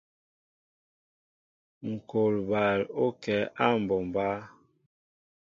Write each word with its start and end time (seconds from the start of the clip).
Ŋkɔl 1.93 2.33
bal 2.49 2.79
ó 3.03 3.05
kɛ 3.23 3.35
á 3.63 3.65
mɓombá. 3.83 4.27